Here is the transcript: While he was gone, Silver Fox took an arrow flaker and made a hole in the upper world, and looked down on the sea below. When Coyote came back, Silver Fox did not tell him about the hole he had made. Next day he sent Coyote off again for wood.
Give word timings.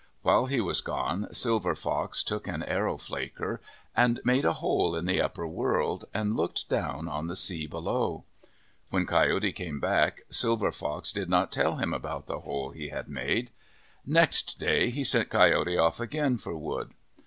While 0.23 0.47
he 0.47 0.59
was 0.59 0.81
gone, 0.81 1.31
Silver 1.31 1.75
Fox 1.75 2.23
took 2.23 2.47
an 2.47 2.63
arrow 2.63 2.97
flaker 2.97 3.61
and 3.95 4.19
made 4.25 4.45
a 4.45 4.53
hole 4.53 4.95
in 4.95 5.05
the 5.05 5.21
upper 5.21 5.45
world, 5.45 6.05
and 6.11 6.35
looked 6.35 6.67
down 6.67 7.07
on 7.07 7.27
the 7.27 7.35
sea 7.35 7.67
below. 7.67 8.23
When 8.89 9.05
Coyote 9.05 9.51
came 9.51 9.79
back, 9.79 10.21
Silver 10.31 10.71
Fox 10.71 11.11
did 11.11 11.29
not 11.29 11.51
tell 11.51 11.75
him 11.75 11.93
about 11.93 12.25
the 12.25 12.39
hole 12.39 12.71
he 12.71 12.89
had 12.89 13.09
made. 13.09 13.51
Next 14.03 14.57
day 14.57 14.89
he 14.89 15.03
sent 15.03 15.29
Coyote 15.29 15.77
off 15.77 15.99
again 15.99 16.39
for 16.39 16.55
wood. 16.57 16.93